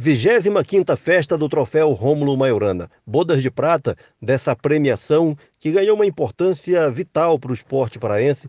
[0.00, 2.88] 25ª Festa do Troféu Rômulo Maiorana.
[3.04, 8.48] Bodas de prata dessa premiação que ganhou uma importância vital para o esporte paraense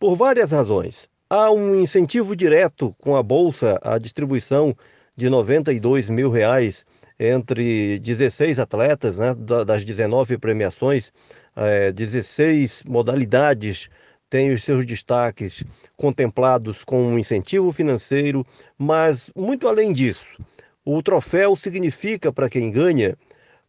[0.00, 1.08] por várias razões.
[1.30, 4.76] Há um incentivo direto com a Bolsa, a distribuição
[5.14, 6.84] de 92 mil reais
[7.20, 9.32] entre 16 atletas, né,
[9.64, 11.12] das 19 premiações,
[11.54, 13.88] é, 16 modalidades
[14.28, 15.62] têm os seus destaques
[15.96, 18.44] contemplados com um incentivo financeiro,
[18.76, 20.26] mas muito além disso,
[20.84, 23.16] o troféu significa para quem ganha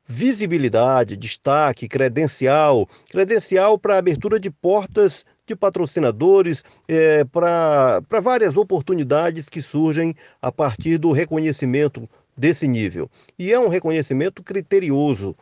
[0.07, 9.61] visibilidade, destaque, credencial, credencial para abertura de portas de patrocinadores, é, para várias oportunidades que
[9.61, 13.09] surgem a partir do reconhecimento desse nível.
[13.37, 15.35] E é um reconhecimento criterioso,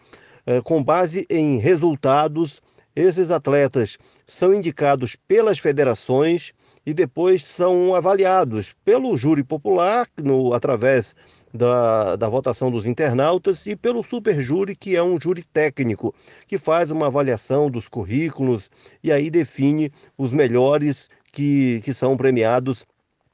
[0.45, 2.61] é, com base em resultados.
[2.95, 3.97] Esses atletas
[4.27, 6.53] são indicados pelas federações
[6.85, 11.15] e depois são avaliados pelo júri popular, no, através
[11.53, 16.13] da, da votação dos internautas e pelo superjúri, que é um júri técnico,
[16.47, 18.69] que faz uma avaliação dos currículos
[19.03, 22.85] e aí define os melhores que, que são premiados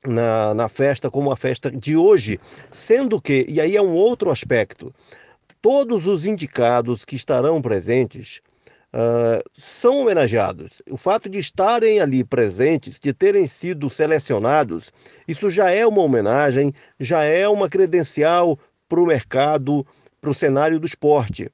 [0.06, 2.40] na, na festa, como a festa de hoje.
[2.72, 4.94] Sendo que, e aí é um outro aspecto,
[5.62, 8.42] todos os indicados que estarão presentes
[8.94, 10.82] uh, são homenageados.
[10.90, 14.92] O fato de estarem ali presentes, de terem sido selecionados,
[15.28, 19.86] isso já é uma homenagem, já é uma credencial para o mercado,
[20.20, 21.52] para o cenário do esporte.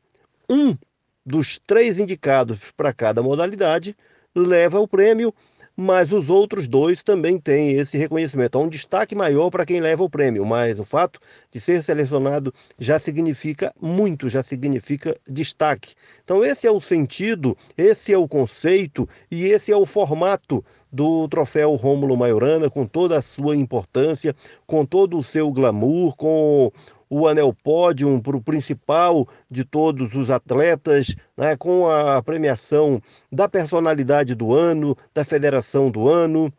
[0.49, 0.77] Um
[1.25, 3.95] dos três indicados para cada modalidade
[4.35, 5.33] leva o prêmio
[5.75, 8.57] mas os outros dois também têm esse reconhecimento.
[8.57, 11.19] Há um destaque maior para quem leva o prêmio, mas o fato
[11.51, 15.93] de ser selecionado já significa muito, já significa destaque.
[16.23, 21.27] Então, esse é o sentido, esse é o conceito e esse é o formato do
[21.27, 24.33] troféu Rômulo Maiorana, com toda a sua importância,
[24.65, 26.71] com todo o seu glamour, com
[27.17, 33.01] o anel pódium para o principal de todos os atletas, né, com a premiação
[33.31, 36.51] da personalidade do ano, da federação do ano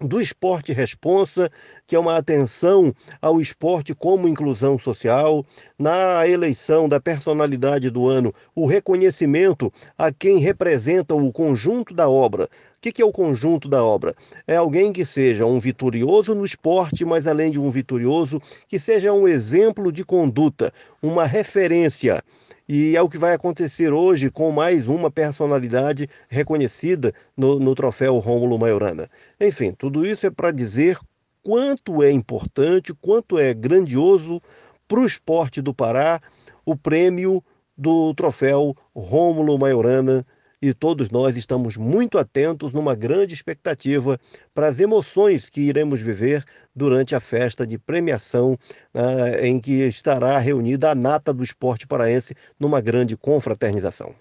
[0.00, 1.50] do Esporte Responsa,
[1.86, 5.44] que é uma atenção ao esporte como inclusão social,
[5.78, 12.44] na eleição da personalidade do ano, o reconhecimento a quem representa o conjunto da obra.
[12.44, 14.14] O que é o conjunto da obra?
[14.46, 19.12] É alguém que seja um vitorioso no esporte, mas além de um vitorioso, que seja
[19.12, 20.72] um exemplo de conduta,
[21.02, 22.24] uma referência
[22.72, 28.16] e é o que vai acontecer hoje com mais uma personalidade reconhecida no, no troféu
[28.18, 29.10] Rômulo Maiorana.
[29.40, 30.96] Enfim, tudo isso é para dizer
[31.42, 34.40] quanto é importante, quanto é grandioso
[34.86, 36.20] para o esporte do Pará
[36.64, 37.42] o prêmio
[37.76, 40.24] do troféu Rômulo Maiorana
[40.62, 44.20] e todos nós estamos muito atentos numa grande expectativa
[44.52, 46.44] para as emoções que iremos viver
[46.74, 48.58] durante a festa de premiação
[48.94, 54.14] uh, em que estará reunida a nata do esporte paraense numa grande confraternização.